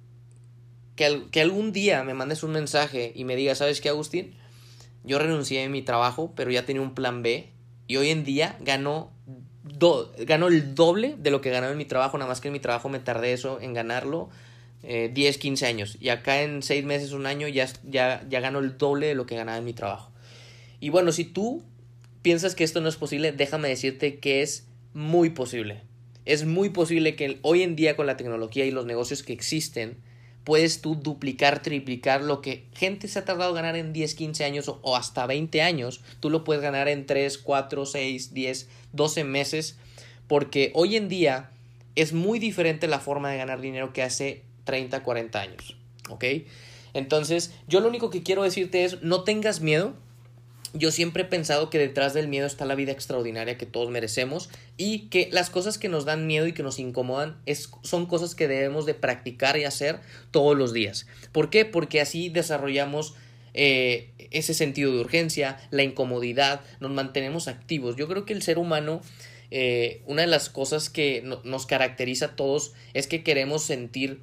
que, 0.97 1.25
que 1.31 1.41
algún 1.41 1.73
día 1.73 2.03
me 2.03 2.15
mandes 2.15 2.43
un 2.43 2.53
mensaje 2.53 3.13
y 3.15 3.25
me 3.25 3.37
digas, 3.37 3.59
¿sabes 3.59 3.81
qué, 3.81 3.89
Agustín? 3.89 4.35
Yo 5.05 5.19
renuncié 5.19 5.65
a 5.65 5.69
mi 5.69 5.83
trabajo, 5.83 6.33
pero 6.35 6.51
ya 6.51 6.67
tenía 6.67 6.83
un 6.83 6.95
plan 6.95 7.23
B 7.23 7.51
y 7.87 7.97
hoy 7.97 8.11
en 8.11 8.25
día 8.25 8.57
gano, 8.61 9.13
gano 10.19 10.49
el 10.49 10.75
doble 10.75 11.17
de 11.19 11.31
lo 11.31 11.41
que 11.41 11.51
ganaba 11.51 11.73
en 11.73 11.79
mi 11.79 11.85
trabajo, 11.85 12.19
nada 12.19 12.29
más 12.29 12.41
que 12.41 12.49
en 12.49 12.53
mi 12.53 12.61
trabajo 12.61 12.89
me 12.89 12.99
tardé 12.99 13.33
eso 13.33 13.61
en 13.61 13.75
ganarlo 13.75 14.31
10, 14.83 15.37
eh, 15.37 15.39
15 15.39 15.67
años. 15.67 15.97
Y 16.01 16.11
acá 16.11 16.43
en 16.43 16.63
6 16.63 16.85
meses, 16.85 17.13
un 17.13 17.27
año, 17.27 17.49
ya, 17.49 17.69
ya, 17.85 18.25
ya 18.29 18.41
gano 18.41 18.61
el 18.61 18.79
doble 18.79 19.07
de 19.07 19.15
lo 19.15 19.27
que 19.27 19.37
ganaba 19.37 19.59
en 19.59 19.65
mi 19.65 19.73
trabajo. 19.73 20.13
Y 20.81 20.91
bueno, 20.91 21.13
si 21.13 21.25
tú 21.25 21.63
piensas 22.23 22.55
que 22.55 22.65
esto 22.65 22.81
no 22.81 22.89
es 22.89 22.97
posible, 22.97 23.33
déjame 23.33 23.69
decirte 23.69 24.19
que 24.19 24.43
es 24.43 24.67
muy 24.95 25.31
posible. 25.31 25.83
Es 26.25 26.45
muy 26.45 26.71
posible 26.71 27.15
que 27.17 27.39
hoy 27.43 27.63
en 27.63 27.77
día 27.77 27.97
con 27.97 28.07
la 28.07 28.17
tecnología 28.17 28.65
y 28.65 28.71
los 28.71 28.87
negocios 28.87 29.23
que 29.23 29.33
existen, 29.33 29.97
puedes 30.47 30.81
tú 30.81 30.95
duplicar, 30.95 31.61
triplicar 31.61 32.23
lo 32.23 32.41
que 32.41 32.67
gente 32.73 33.09
se 33.09 33.19
ha 33.19 33.25
tardado 33.25 33.53
ganar 33.53 33.75
en 33.75 33.93
10, 33.93 34.15
15 34.15 34.45
años 34.45 34.69
o, 34.69 34.79
o 34.83 34.95
hasta 34.95 35.27
20 35.27 35.61
años, 35.61 36.03
tú 36.21 36.31
lo 36.31 36.45
puedes 36.45 36.63
ganar 36.63 36.87
en 36.87 37.05
3, 37.05 37.37
4, 37.39 37.85
6, 37.85 38.33
10, 38.33 38.69
12 38.93 39.25
meses, 39.25 39.77
porque 40.29 40.71
hoy 40.75 40.95
en 40.95 41.09
día 41.09 41.51
es 41.97 42.13
muy 42.13 42.39
diferente 42.39 42.87
la 42.87 43.01
forma 43.01 43.29
de 43.29 43.39
ganar 43.39 43.61
dinero 43.61 43.93
que 43.93 44.05
hace 44.05 44.45
30, 44.63 45.03
40 45.03 45.41
años. 45.41 45.77
¿Ok? 46.11 46.25
Entonces, 46.95 47.53
yo 47.67 47.81
lo 47.81 47.89
único 47.89 48.11
que 48.11 48.23
quiero 48.23 48.45
decirte 48.45 48.85
es, 48.85 49.03
no 49.03 49.25
tengas 49.25 49.61
miedo. 49.61 49.95
Yo 50.73 50.91
siempre 50.91 51.23
he 51.23 51.27
pensado 51.27 51.71
que 51.71 51.79
detrás 51.79 52.13
del 52.13 52.29
miedo 52.29 52.47
está 52.47 52.65
la 52.65 52.75
vida 52.75 52.93
extraordinaria 52.93 53.57
que 53.57 53.67
todos 53.67 53.91
merecemos 53.91 54.51
y 54.77 55.09
que 55.09 55.29
las 55.33 55.49
cosas 55.49 55.79
que 55.79 55.89
nos 55.89 56.05
dan 56.05 56.27
miedo 56.27 56.47
y 56.47 56.53
que 56.53 56.63
nos 56.63 56.79
incomodan 56.79 57.37
es, 57.47 57.71
son 57.83 58.07
cosas 58.07 58.35
que 58.35 58.49
debemos 58.49 58.85
de 58.85 58.95
practicar 58.95 59.57
y 59.57 59.65
hacer 59.65 60.01
todos 60.31 60.57
los 60.57 60.73
días. 60.73 61.07
¿Por 61.33 61.51
qué? 61.51 61.65
Porque 61.65 62.01
así 62.01 62.29
desarrollamos 62.29 63.15
eh, 63.55 64.11
ese 64.31 64.55
sentido 64.55 64.93
de 64.93 65.01
urgencia, 65.01 65.57
la 65.71 65.83
incomodidad, 65.83 66.61
nos 66.81 66.91
mantenemos 66.91 67.49
activos. 67.49 67.97
Yo 67.97 68.09
creo 68.09 68.27
que 68.27 68.35
el 68.35 68.43
ser 68.43 68.59
humano 68.59 69.01
eh, 69.51 70.03
una 70.07 70.23
de 70.23 70.29
las 70.29 70.49
cosas 70.49 70.91
que 70.91 71.23
nos 71.45 71.67
caracteriza 71.67 72.27
a 72.27 72.37
todos 72.37 72.73
es 72.95 73.07
que 73.07 73.23
queremos 73.23 73.63
sentir 73.63 74.21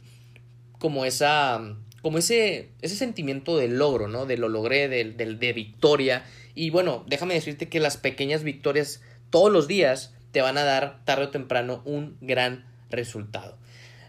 como 0.80 1.06
esa 1.06 1.78
como 2.04 2.18
ese, 2.18 2.70
ese 2.82 2.96
sentimiento 2.96 3.58
de 3.58 3.70
logro, 3.70 4.08
¿no? 4.08 4.26
De 4.26 4.38
lo 4.38 4.50
logré, 4.50 4.90
de, 4.90 5.06
de, 5.06 5.54
victoria. 5.54 6.26
Y 6.54 6.70
bueno, 6.70 7.04
déjame 7.08 7.34
decirte 7.34 7.70
que 7.70 7.80
las 7.80 7.98
pequeñas 7.98 8.44
victorias 8.44 9.02
todos 9.30 9.52
los 9.52 9.68
días 9.68 10.14
te 10.32 10.42
van 10.42 10.58
a 10.58 10.64
dar 10.64 11.04
tarde 11.06 11.26
o 11.26 11.30
temprano 11.30 11.82
un 11.86 12.18
gran 12.20 12.66
resultado. 12.90 13.58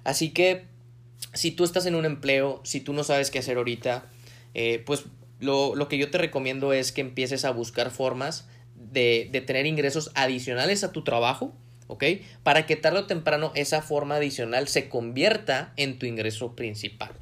Así 0.03 0.31
que 0.31 0.65
si 1.35 1.53
tú 1.53 1.63
estás 1.63 1.87
en 1.87 1.95
un 1.95 2.05
empleo, 2.05 2.61
si 2.65 2.81
tú 2.81 2.93
no 2.93 3.05
sabes 3.05 3.31
qué 3.31 3.39
hacer 3.39 3.59
ahorita, 3.59 4.11
eh, 4.55 4.83
pues 4.85 5.05
lo, 5.39 5.77
lo, 5.77 5.89
que 5.89 5.97
yo 5.97 6.11
te 6.11 6.19
recomiendo 6.19 6.73
es 6.73 6.91
que 6.91 7.01
empieces 7.01 7.45
a 7.45 7.53
buscar 7.53 7.93
formas 7.93 8.49
de, 8.75 9.29
de 9.31 9.41
tener 9.41 9.67
ingresos 9.67 10.11
adicionales 10.15 10.83
a 10.83 10.91
tu 10.91 11.05
trabajo 11.05 11.55
¿ok? 11.87 12.05
Para 12.43 12.67
que 12.67 12.77
tarde 12.77 13.01
o 13.01 13.07
temprano 13.07 13.53
esa 13.55 13.83
forma 13.83 14.17
adicional 14.17 14.69
se 14.69 14.89
convierta 14.89 15.73
en 15.77 15.99
tu 15.99 16.07
ingreso 16.07 16.57
principal. 16.57 17.13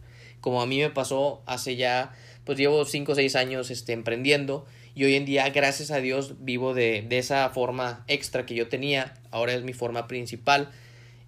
Como 0.42 0.60
a 0.60 0.66
mí 0.66 0.78
me 0.78 0.90
pasó 0.90 1.42
hace 1.46 1.76
ya, 1.76 2.14
pues 2.44 2.58
llevo 2.58 2.84
5 2.84 3.12
o 3.12 3.14
6 3.14 3.34
años 3.36 3.70
este, 3.70 3.94
emprendiendo 3.94 4.66
y 4.94 5.04
hoy 5.04 5.14
en 5.14 5.24
día, 5.24 5.48
gracias 5.48 5.90
a 5.90 5.98
Dios, 5.98 6.44
vivo 6.44 6.74
de, 6.74 7.02
de 7.08 7.18
esa 7.18 7.48
forma 7.48 8.04
extra 8.08 8.44
que 8.44 8.54
yo 8.54 8.68
tenía, 8.68 9.14
ahora 9.30 9.54
es 9.54 9.62
mi 9.64 9.72
forma 9.72 10.06
principal. 10.06 10.70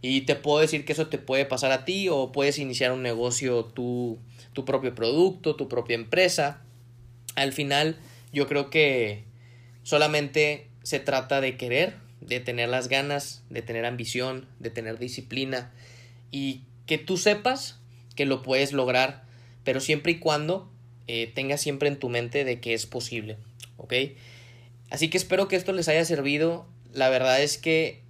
Y 0.03 0.23
te 0.23 0.35
puedo 0.35 0.59
decir 0.59 0.85
que 0.85 0.93
eso 0.93 1.07
te 1.07 1.17
puede 1.17 1.47
pasar 1.47 1.73
a 1.73 1.87
ti 1.87 2.11
o 2.11 2.31
puedes 2.31 2.59
iniciar 2.59 2.93
un 2.93 3.03
negocio, 3.03 3.65
tu, 3.65 4.19
tu 4.53 4.67
propio 4.67 4.95
producto, 4.95 5.57
tu 5.57 5.67
propia 5.67 5.95
empresa. 5.95 6.61
Al 7.37 7.55
final, 7.55 7.97
yo 8.31 8.47
creo 8.47 8.69
que 8.69 9.25
solamente 9.83 10.69
se 10.83 11.01
trata 11.01 11.41
de 11.41 11.57
querer, 11.57 11.95
de 12.21 12.41
tener 12.41 12.69
las 12.69 12.89
ganas, 12.89 13.45
de 13.49 13.63
tener 13.63 13.87
ambición, 13.87 14.47
de 14.59 14.69
tener 14.69 14.99
disciplina 14.99 15.73
y 16.31 16.65
que 16.85 16.99
tú 16.99 17.17
sepas 17.17 17.81
que 18.15 18.27
lo 18.27 18.43
puedes 18.43 18.73
lograr, 18.73 19.25
pero 19.65 19.81
siempre 19.81 20.13
y 20.13 20.19
cuando 20.19 20.71
eh, 21.07 21.31
tengas 21.35 21.61
siempre 21.61 21.89
en 21.89 21.99
tu 21.99 22.09
mente 22.09 22.45
de 22.45 22.61
que 22.61 22.75
es 22.75 22.87
posible, 22.87 23.37
¿ok? 23.77 23.95
Así 24.91 25.11
que 25.11 25.17
espero 25.17 25.49
que 25.49 25.57
esto 25.57 25.73
les 25.73 25.89
haya 25.89 26.05
servido. 26.05 26.67
La 26.93 27.09
verdad 27.09 27.43
es 27.43 27.59
que 27.59 28.03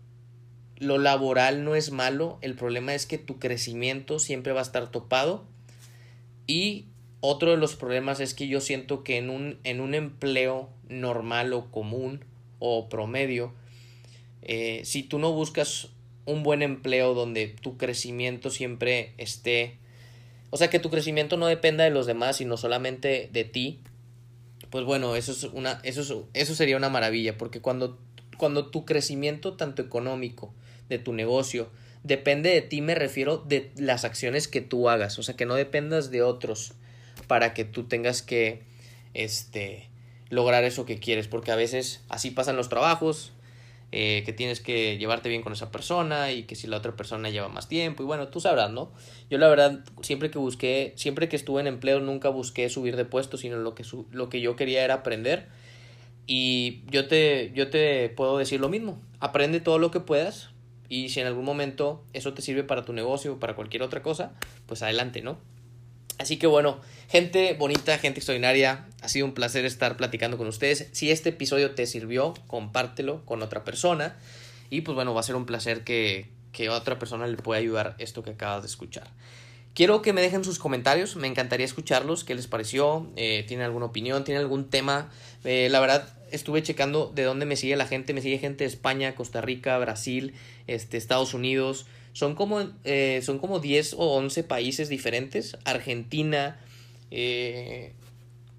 lo 0.76 0.98
laboral 0.98 1.64
no 1.64 1.74
es 1.74 1.90
malo, 1.90 2.38
el 2.42 2.54
problema 2.54 2.94
es 2.94 3.06
que 3.06 3.18
tu 3.18 3.38
crecimiento 3.38 4.18
siempre 4.18 4.52
va 4.52 4.60
a 4.60 4.64
estar 4.64 4.90
topado 4.90 5.44
y 6.46 6.86
otro 7.20 7.52
de 7.52 7.56
los 7.56 7.74
problemas 7.74 8.20
es 8.20 8.34
que 8.34 8.48
yo 8.48 8.60
siento 8.60 9.02
que 9.02 9.16
en 9.16 9.30
un, 9.30 9.58
en 9.64 9.80
un 9.80 9.94
empleo 9.94 10.68
normal 10.88 11.52
o 11.54 11.70
común 11.70 12.24
o 12.58 12.88
promedio, 12.88 13.54
eh, 14.42 14.82
si 14.84 15.02
tú 15.02 15.18
no 15.18 15.32
buscas 15.32 15.88
un 16.26 16.42
buen 16.42 16.62
empleo 16.62 17.14
donde 17.14 17.48
tu 17.48 17.78
crecimiento 17.78 18.50
siempre 18.50 19.14
esté, 19.16 19.78
o 20.54 20.56
sea, 20.56 20.70
que 20.70 20.78
tu 20.78 20.88
crecimiento 20.88 21.36
no 21.36 21.48
dependa 21.48 21.82
de 21.82 21.90
los 21.90 22.06
demás, 22.06 22.36
sino 22.36 22.56
solamente 22.56 23.28
de 23.32 23.42
ti, 23.42 23.80
pues 24.70 24.84
bueno, 24.84 25.16
eso 25.16 25.32
es 25.32 25.42
una, 25.42 25.80
eso, 25.82 26.28
eso 26.32 26.54
sería 26.54 26.76
una 26.76 26.88
maravilla, 26.88 27.36
porque 27.36 27.60
cuando, 27.60 27.98
cuando 28.38 28.70
tu 28.70 28.84
crecimiento, 28.84 29.54
tanto 29.54 29.82
económico, 29.82 30.54
de 30.88 31.00
tu 31.00 31.12
negocio, 31.12 31.70
depende 32.04 32.50
de 32.50 32.62
ti, 32.62 32.82
me 32.82 32.94
refiero 32.94 33.38
de 33.38 33.72
las 33.76 34.04
acciones 34.04 34.46
que 34.46 34.60
tú 34.60 34.88
hagas, 34.88 35.18
o 35.18 35.24
sea, 35.24 35.34
que 35.34 35.44
no 35.44 35.56
dependas 35.56 36.12
de 36.12 36.22
otros 36.22 36.74
para 37.26 37.52
que 37.52 37.64
tú 37.64 37.88
tengas 37.88 38.22
que, 38.22 38.62
este, 39.12 39.90
lograr 40.30 40.62
eso 40.62 40.86
que 40.86 41.00
quieres, 41.00 41.26
porque 41.26 41.50
a 41.50 41.56
veces 41.56 42.04
así 42.08 42.30
pasan 42.30 42.54
los 42.54 42.68
trabajos, 42.68 43.32
eh, 43.96 44.24
que 44.26 44.32
tienes 44.32 44.58
que 44.60 44.98
llevarte 44.98 45.28
bien 45.28 45.42
con 45.42 45.52
esa 45.52 45.70
persona 45.70 46.32
y 46.32 46.42
que 46.42 46.56
si 46.56 46.66
la 46.66 46.78
otra 46.78 46.96
persona 46.96 47.30
lleva 47.30 47.48
más 47.48 47.68
tiempo 47.68 48.02
y 48.02 48.06
bueno, 48.06 48.26
tú 48.26 48.40
sabrás, 48.40 48.72
¿no? 48.72 48.90
Yo 49.30 49.38
la 49.38 49.46
verdad, 49.46 49.84
siempre 50.02 50.32
que 50.32 50.38
busqué, 50.40 50.94
siempre 50.96 51.28
que 51.28 51.36
estuve 51.36 51.60
en 51.60 51.68
empleo, 51.68 52.00
nunca 52.00 52.28
busqué 52.28 52.68
subir 52.68 52.96
de 52.96 53.04
puesto, 53.04 53.36
sino 53.36 53.56
lo 53.58 53.76
que, 53.76 53.84
lo 54.10 54.28
que 54.28 54.40
yo 54.40 54.56
quería 54.56 54.84
era 54.84 54.94
aprender. 54.94 55.46
Y 56.26 56.82
yo 56.90 57.06
te, 57.06 57.52
yo 57.54 57.70
te 57.70 58.08
puedo 58.08 58.36
decir 58.36 58.58
lo 58.58 58.68
mismo, 58.68 59.00
aprende 59.20 59.60
todo 59.60 59.78
lo 59.78 59.92
que 59.92 60.00
puedas 60.00 60.50
y 60.88 61.10
si 61.10 61.20
en 61.20 61.28
algún 61.28 61.44
momento 61.44 62.02
eso 62.14 62.34
te 62.34 62.42
sirve 62.42 62.64
para 62.64 62.84
tu 62.84 62.92
negocio 62.94 63.34
o 63.34 63.38
para 63.38 63.54
cualquier 63.54 63.84
otra 63.84 64.02
cosa, 64.02 64.32
pues 64.66 64.82
adelante, 64.82 65.22
¿no? 65.22 65.38
Así 66.18 66.36
que 66.36 66.46
bueno, 66.46 66.80
gente 67.08 67.54
bonita, 67.54 67.98
gente 67.98 68.20
extraordinaria, 68.20 68.86
ha 69.02 69.08
sido 69.08 69.26
un 69.26 69.34
placer 69.34 69.64
estar 69.64 69.96
platicando 69.96 70.38
con 70.38 70.46
ustedes. 70.46 70.88
Si 70.92 71.10
este 71.10 71.30
episodio 71.30 71.74
te 71.74 71.86
sirvió, 71.86 72.34
compártelo 72.46 73.24
con 73.24 73.42
otra 73.42 73.64
persona. 73.64 74.16
Y 74.70 74.82
pues 74.82 74.94
bueno, 74.94 75.14
va 75.14 75.20
a 75.20 75.24
ser 75.24 75.36
un 75.36 75.46
placer 75.46 75.84
que, 75.84 76.28
que 76.52 76.70
otra 76.70 76.98
persona 76.98 77.26
le 77.26 77.36
pueda 77.36 77.60
ayudar 77.60 77.96
esto 77.98 78.22
que 78.22 78.30
acabas 78.30 78.62
de 78.62 78.68
escuchar. 78.68 79.08
Quiero 79.74 80.02
que 80.02 80.12
me 80.12 80.22
dejen 80.22 80.44
sus 80.44 80.60
comentarios, 80.60 81.16
me 81.16 81.26
encantaría 81.26 81.66
escucharlos, 81.66 82.22
qué 82.22 82.36
les 82.36 82.46
pareció, 82.46 83.10
eh, 83.16 83.44
tienen 83.48 83.66
alguna 83.66 83.86
opinión, 83.86 84.22
tienen 84.22 84.40
algún 84.40 84.70
tema. 84.70 85.10
Eh, 85.42 85.68
la 85.68 85.80
verdad, 85.80 86.08
estuve 86.36 86.62
checando 86.62 87.12
de 87.14 87.22
dónde 87.22 87.46
me 87.46 87.56
sigue 87.56 87.76
la 87.76 87.86
gente, 87.86 88.12
me 88.14 88.20
sigue 88.20 88.38
gente 88.38 88.64
de 88.64 88.68
España, 88.68 89.14
Costa 89.14 89.40
Rica, 89.40 89.78
Brasil, 89.78 90.34
este, 90.66 90.96
Estados 90.96 91.34
Unidos. 91.34 91.86
Son 92.12 92.34
como, 92.34 92.70
eh, 92.84 93.20
son 93.22 93.38
como 93.38 93.58
10 93.58 93.94
o 93.94 94.16
11 94.16 94.44
países 94.44 94.88
diferentes. 94.88 95.56
Argentina, 95.64 96.60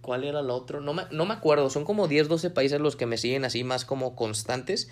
¿cuál 0.01 0.23
era 0.23 0.39
el 0.41 0.49
otro? 0.49 0.81
No 0.81 0.93
me, 0.93 1.03
no 1.11 1.25
me 1.25 1.33
acuerdo, 1.33 1.69
son 1.69 1.85
como 1.85 2.07
10, 2.07 2.27
12 2.27 2.49
países 2.49 2.79
los 2.79 2.95
que 2.95 3.05
me 3.05 3.17
siguen 3.17 3.45
así 3.45 3.63
más 3.63 3.85
como 3.85 4.15
constantes. 4.15 4.89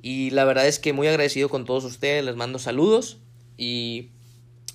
Y 0.00 0.30
la 0.30 0.44
verdad 0.44 0.66
es 0.66 0.78
que 0.78 0.92
muy 0.92 1.08
agradecido 1.08 1.48
con 1.48 1.64
todos 1.64 1.84
ustedes, 1.84 2.24
les 2.24 2.36
mando 2.36 2.58
saludos 2.58 3.18
y 3.56 4.10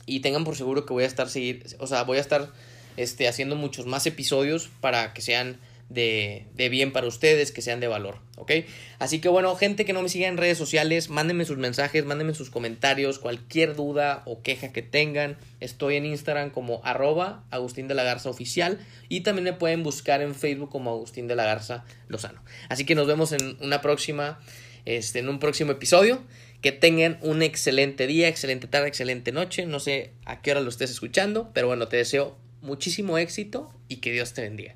y 0.05 0.19
tengan 0.19 0.43
por 0.43 0.55
seguro 0.55 0.85
que 0.85 0.93
voy 0.93 1.03
a 1.03 1.07
estar 1.07 1.29
seguir, 1.29 1.65
o 1.79 1.87
sea, 1.87 2.03
voy 2.03 2.17
a 2.17 2.21
estar 2.21 2.51
este, 2.97 3.27
haciendo 3.27 3.55
muchos 3.55 3.85
más 3.85 4.05
episodios 4.05 4.69
para 4.81 5.13
que 5.13 5.21
sean 5.21 5.59
de, 5.89 6.47
de, 6.55 6.69
bien 6.69 6.91
para 6.91 7.07
ustedes, 7.07 7.51
que 7.51 7.61
sean 7.61 7.79
de 7.79 7.87
valor, 7.87 8.19
¿ok? 8.37 8.51
Así 8.99 9.19
que 9.19 9.29
bueno, 9.29 9.55
gente 9.55 9.85
que 9.85 9.93
no 9.93 10.01
me 10.01 10.09
siga 10.09 10.27
en 10.27 10.37
redes 10.37 10.57
sociales, 10.57 11.09
mándenme 11.09 11.45
sus 11.45 11.57
mensajes, 11.57 12.05
mándenme 12.05 12.33
sus 12.33 12.49
comentarios, 12.49 13.19
cualquier 13.19 13.75
duda 13.75 14.23
o 14.25 14.41
queja 14.41 14.71
que 14.71 14.81
tengan. 14.81 15.37
Estoy 15.59 15.97
en 15.97 16.05
Instagram 16.05 16.49
como 16.49 16.81
arroba 16.83 17.43
Agustín 17.51 17.87
de 17.87 17.95
la 17.95 18.03
Garza 18.03 18.29
Oficial 18.29 18.79
y 19.09 19.21
también 19.21 19.43
me 19.43 19.53
pueden 19.53 19.83
buscar 19.83 20.21
en 20.21 20.35
Facebook 20.35 20.69
como 20.69 20.91
Agustín 20.91 21.27
de 21.27 21.35
la 21.35 21.45
Garza 21.45 21.85
Lozano. 22.07 22.43
Así 22.69 22.85
que 22.85 22.95
nos 22.95 23.07
vemos 23.07 23.31
en 23.31 23.57
una 23.61 23.81
próxima, 23.81 24.39
este, 24.85 25.19
en 25.19 25.29
un 25.29 25.39
próximo 25.39 25.71
episodio. 25.71 26.23
Que 26.61 26.71
tengan 26.71 27.19
un 27.21 27.41
excelente 27.41 28.07
día, 28.07 28.29
excelente 28.29 28.67
tarde, 28.67 28.87
excelente 28.87 29.33
noche. 29.33 29.65
No 29.65 29.81
sé 29.81 30.13
a 30.23 30.41
qué 30.41 30.51
hora 30.51 30.61
lo 30.61 30.69
estés 30.69 30.91
escuchando, 30.91 31.51
pero 31.53 31.67
bueno, 31.67 31.89
te 31.89 31.97
deseo 31.97 32.37
muchísimo 32.61 33.17
éxito 33.17 33.69
y 33.89 33.97
que 33.97 34.13
Dios 34.13 34.31
te 34.31 34.43
bendiga. 34.43 34.73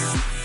Peace. 0.00 0.39